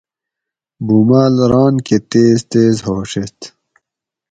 بومال 0.85 1.35
ران 1.51 1.75
کہ 1.85 1.97
تیز 2.09 2.39
تیز 2.51 2.75
ھوڛیت 2.87 3.39